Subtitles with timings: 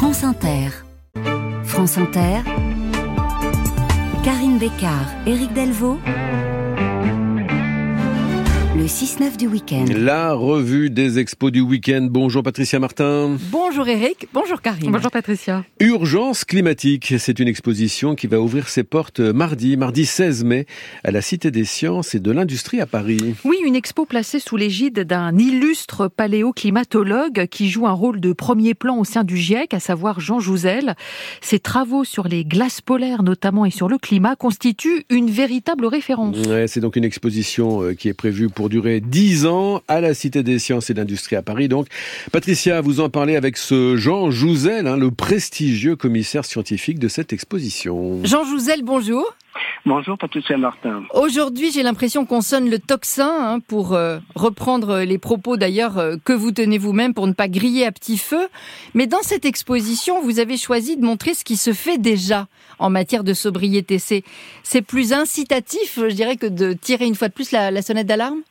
[0.00, 0.70] France Inter.
[1.62, 2.40] France Inter.
[4.24, 5.98] Karine Bécard, Éric Delvaux.
[8.80, 9.84] Le 6-9 du week-end.
[9.94, 12.08] La revue des expos du week-end.
[12.10, 13.36] Bonjour Patricia Martin.
[13.50, 14.90] Bonjour Eric, bonjour Karine.
[14.90, 15.66] Bonjour Patricia.
[15.80, 20.64] Urgence climatique, c'est une exposition qui va ouvrir ses portes mardi, mardi 16 mai,
[21.04, 23.34] à la Cité des Sciences et de l'Industrie à Paris.
[23.44, 28.72] Oui, une expo placée sous l'égide d'un illustre paléoclimatologue qui joue un rôle de premier
[28.72, 30.94] plan au sein du GIEC, à savoir Jean Jouzel.
[31.42, 36.38] Ses travaux sur les glaces polaires notamment et sur le climat constituent une véritable référence.
[36.46, 40.14] Ouais, c'est donc une exposition euh, qui est prévue pour durer 10 ans à la
[40.14, 41.68] Cité des Sciences et de l'Industrie à Paris.
[41.68, 41.88] Donc,
[42.32, 47.34] Patricia, vous en parlez avec ce Jean Jouzel, hein, le prestigieux commissaire scientifique de cette
[47.34, 48.24] exposition.
[48.24, 49.36] Jean Jouzel, bonjour.
[49.86, 51.02] Bonjour Patricia Martin.
[51.14, 56.16] Aujourd'hui, j'ai l'impression qu'on sonne le tocsin, hein, pour euh, reprendre les propos d'ailleurs euh,
[56.24, 58.48] que vous tenez vous-même pour ne pas griller à petit feu.
[58.94, 62.46] Mais dans cette exposition, vous avez choisi de montrer ce qui se fait déjà
[62.78, 63.98] en matière de sobriété.
[63.98, 64.22] C'est,
[64.62, 68.06] c'est plus incitatif, je dirais, que de tirer une fois de plus la, la sonnette
[68.06, 68.42] d'alarme?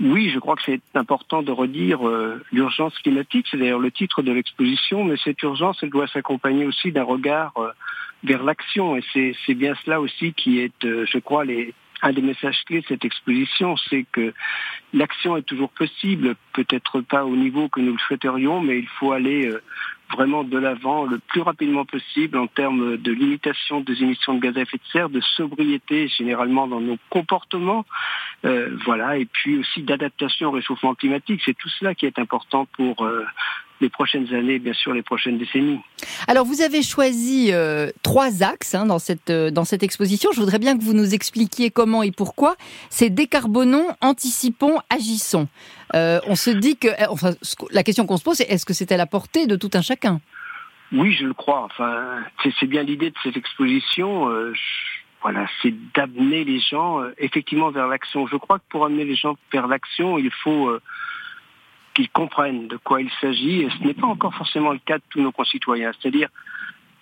[0.00, 3.46] Oui, je crois que c'est important de redire euh, l'urgence climatique.
[3.50, 7.52] C'est d'ailleurs le titre de l'exposition, mais cette urgence, elle doit s'accompagner aussi d'un regard
[7.56, 7.70] euh,
[8.22, 8.96] vers l'action.
[8.96, 11.44] Et c'est bien cela aussi qui est, euh, je crois,
[12.02, 14.32] un des messages clés de cette exposition, c'est que
[14.92, 19.10] l'action est toujours possible, peut-être pas au niveau que nous le souhaiterions, mais il faut
[19.10, 19.52] aller
[20.12, 24.56] vraiment de l'avant le plus rapidement possible en termes de limitation des émissions de gaz
[24.56, 27.84] à effet de serre, de sobriété généralement dans nos comportements,
[28.44, 31.42] euh, voilà, et puis aussi d'adaptation au réchauffement climatique.
[31.44, 33.24] C'est tout cela qui est important pour euh,
[33.80, 35.80] les prochaines années, bien sûr les prochaines décennies.
[36.26, 40.30] Alors vous avez choisi euh, trois axes hein, dans cette dans cette exposition.
[40.32, 42.56] Je voudrais bien que vous nous expliquiez comment et pourquoi.
[42.90, 45.48] C'est décarbonons, anticipons, agissons.
[45.94, 47.30] on se dit que, enfin,
[47.70, 49.82] la question qu'on se pose, c'est est-ce que c'est à la portée de tout un
[49.82, 50.20] chacun?
[50.92, 51.64] Oui, je le crois.
[51.64, 52.24] Enfin,
[52.58, 54.28] c'est bien l'idée de cette exposition
[55.22, 58.26] voilà, c'est d'amener les gens euh, effectivement vers l'action.
[58.26, 60.80] Je crois que pour amener les gens vers l'action, il faut euh,
[61.98, 65.02] qu'ils comprennent de quoi il s'agit, et ce n'est pas encore forcément le cas de
[65.10, 65.90] tous nos concitoyens.
[65.98, 66.28] C'est-à-dire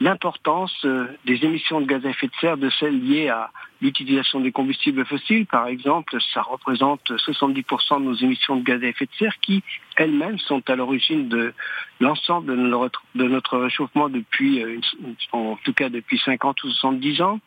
[0.00, 3.50] l'importance euh, des émissions de gaz à effet de serre, de celles liées à
[3.80, 8.86] l'utilisation des combustibles fossiles, par exemple, ça représente 70% de nos émissions de gaz à
[8.86, 9.62] effet de serre qui,
[9.96, 11.52] elles-mêmes, sont à l'origine de
[12.00, 14.80] l'ensemble de notre réchauffement depuis, euh,
[15.32, 17.40] en tout cas depuis 50 ou 70 ans.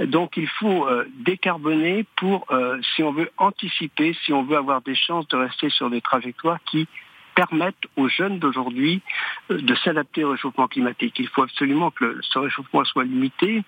[0.00, 2.46] Donc il faut euh, décarboner pour,
[2.94, 6.58] si on veut anticiper, si on veut avoir des chances de rester sur des trajectoires
[6.64, 6.86] qui
[7.34, 9.02] permettent aux jeunes d'aujourd'hui
[9.50, 11.14] euh, de s'adapter au réchauffement climatique.
[11.18, 13.62] Il faut absolument que ce réchauffement soit limité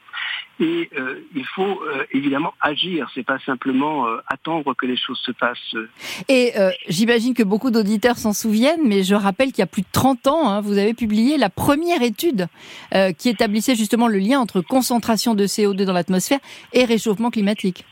[0.61, 3.11] et euh, il faut euh, évidemment agir.
[3.15, 5.77] C'est pas simplement attendre que les choses se passent.
[6.29, 6.53] Et
[6.89, 10.27] j'imagine que beaucoup d'auditeurs s'en souviennent, mais je rappelle qu'il y a plus de 30
[10.27, 12.47] ans, hein, vous avez publié la première étude
[13.19, 16.39] qui établissait justement le lien entre concentration de CO2 dans l'atmosphère
[16.73, 17.85] et réchauffement climatique.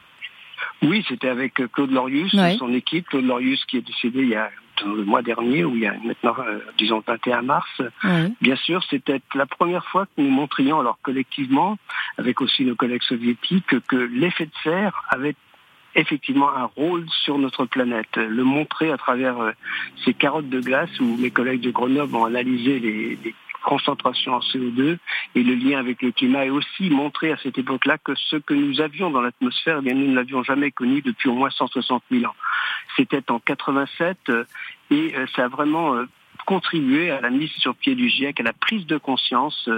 [0.82, 4.50] Oui, c'était avec Claude Lorius, son équipe, Claude Lorius qui est décédé il y a
[4.82, 7.82] le mois dernier, ou il y a maintenant, euh, disons, 21 mars.
[8.40, 11.76] Bien sûr, c'était la première fois que nous montrions, alors collectivement,
[12.18, 15.34] avec aussi nos collègues soviétiques, que l'effet de serre avait
[15.94, 18.16] effectivement un rôle sur notre planète.
[18.16, 19.52] Le montrer à travers euh,
[20.04, 24.40] ces carottes de glace où mes collègues de Grenoble ont analysé les, les concentration en
[24.40, 24.98] CO2
[25.34, 28.54] et le lien avec le climat est aussi montré à cette époque-là que ce que
[28.54, 32.02] nous avions dans l'atmosphère, eh bien nous ne l'avions jamais connu depuis au moins 160
[32.10, 32.34] 000 ans.
[32.96, 34.44] C'était en 87 euh,
[34.90, 36.06] et euh, ça a vraiment euh,
[36.46, 39.68] contribué à la mise sur pied du GIEC, à la prise de conscience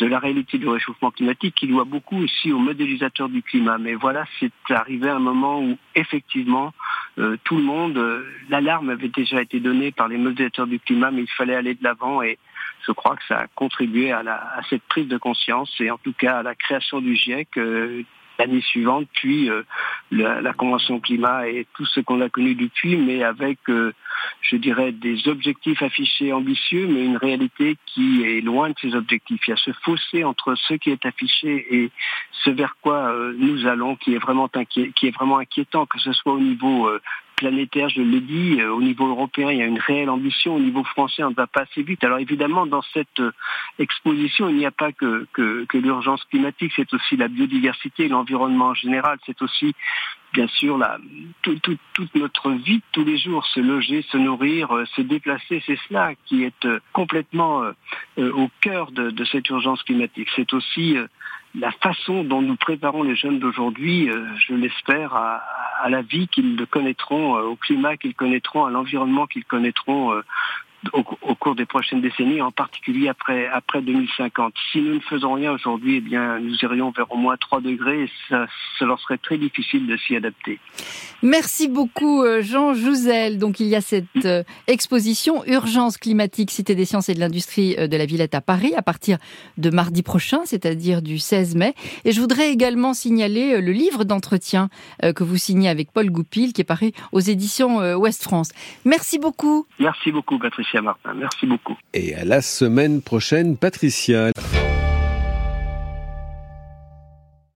[0.00, 3.78] de la réalité du réchauffement climatique qui doit beaucoup aussi aux modélisateurs du climat.
[3.78, 6.72] Mais voilà, c'est arrivé un moment où effectivement
[7.44, 11.30] tout le monde, l'alarme avait déjà été donnée par les modélisateurs du climat, mais il
[11.30, 12.38] fallait aller de l'avant et
[12.84, 14.24] je crois que ça a contribué à,
[14.68, 17.56] cette prise de conscience et en tout cas à la création du GIEC
[18.38, 19.62] l'année suivante, puis euh,
[20.10, 23.92] la, Convention climat et tout ce qu'on a connu depuis, mais avec, euh,
[24.40, 29.46] je dirais, des objectifs affichés ambitieux, mais une réalité qui est loin de ces objectifs.
[29.46, 31.90] Il y a ce fossé entre ce qui est affiché et
[32.44, 36.32] ce vers quoi nous allons, qui est vraiment qui est vraiment inquiétant, que ce soit
[36.32, 36.88] au niveau
[37.36, 40.58] planétaire, je l'ai dit, euh, au niveau européen, il y a une réelle ambition, au
[40.58, 42.02] niveau français, on ne va pas assez vite.
[42.02, 43.32] Alors évidemment, dans cette euh,
[43.78, 48.74] exposition, il n'y a pas que, que, l'urgence climatique, c'est aussi la biodiversité, l'environnement en
[48.74, 49.74] général, c'est aussi
[50.32, 50.98] bien sûr la,
[51.42, 56.14] toute notre vie tous les jours, se loger, se nourrir, euh, se déplacer, c'est cela
[56.24, 57.62] qui est complètement
[58.16, 60.28] au cœur de, de cette urgence climatique.
[60.34, 60.96] C'est aussi
[61.54, 64.08] la façon dont nous préparons les jeunes d'aujourd'hui,
[64.46, 65.42] je l'espère, à,
[65.82, 70.12] à la vie qu'ils connaîtront, euh, au climat qu'ils connaîtront, à l'environnement qu'ils connaîtront
[70.94, 74.54] euh, au, cours des prochaines décennies, en particulier après, après 2050.
[74.72, 78.04] Si nous ne faisons rien aujourd'hui, eh bien, nous irions vers au moins 3 degrés
[78.04, 78.46] et ça,
[78.80, 80.58] leur serait très difficile de s'y adapter.
[81.22, 83.38] Merci beaucoup, euh, Jean Jouzel.
[83.38, 87.76] Donc, il y a cette euh, exposition Urgence climatique, Cité des sciences et de l'industrie
[87.76, 89.18] de la Villette à Paris à partir
[89.58, 91.74] de mardi prochain, c'est-à-dire du 16 mai.
[92.04, 94.68] Et je voudrais également signaler le livre d'entretien
[95.02, 98.50] que vous signez avec Paul Goupil, qui est paru aux éditions Ouest France.
[98.84, 99.66] Merci beaucoup.
[99.78, 100.38] Merci beaucoup,
[100.82, 101.14] Martin.
[101.14, 101.76] Merci beaucoup.
[101.94, 104.30] Et à la semaine prochaine, Patricia.